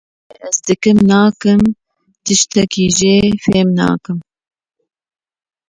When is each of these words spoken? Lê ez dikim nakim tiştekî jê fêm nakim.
Lê 0.29 0.35
ez 0.49 0.57
dikim 0.67 0.97
nakim 1.09 1.61
tiştekî 2.25 2.85
jê 2.97 3.17
fêm 3.43 3.67
nakim. 3.77 4.17